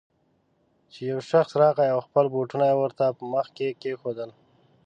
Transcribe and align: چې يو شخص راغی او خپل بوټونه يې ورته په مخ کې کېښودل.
چې 0.91 1.01
يو 1.11 1.19
شخص 1.31 1.51
راغی 1.61 1.87
او 1.93 1.99
خپل 2.07 2.25
بوټونه 2.33 2.65
يې 2.71 2.75
ورته 2.81 3.03
په 3.17 3.23
مخ 3.33 3.47
کې 3.57 3.67
کېښودل. 3.81 4.29